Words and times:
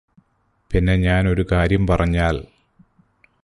പിന്നെ 0.71 0.95
ഞാന് 0.95 1.27
ഒരു 1.27 1.45
കാര്യം 1.51 1.87
പറഞ്ഞാല് 1.87 2.41